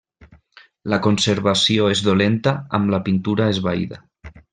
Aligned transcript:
La 0.93 0.97
conservació 1.07 1.89
és 1.97 2.01
dolenta 2.07 2.53
amb 2.79 2.95
la 2.95 3.01
pintura 3.11 3.51
esvaïda. 3.55 4.01